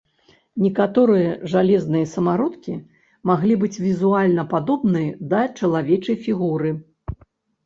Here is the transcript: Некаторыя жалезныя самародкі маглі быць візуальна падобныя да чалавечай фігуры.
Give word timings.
Некаторыя 0.61 1.33
жалезныя 1.51 2.05
самародкі 2.13 2.73
маглі 3.31 3.59
быць 3.65 3.81
візуальна 3.85 4.47
падобныя 4.55 5.11
да 5.35 5.41
чалавечай 5.61 6.15
фігуры. 6.27 6.69